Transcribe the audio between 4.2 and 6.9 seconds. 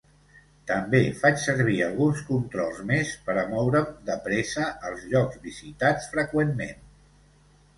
pressa als llocs visitats freqüentment.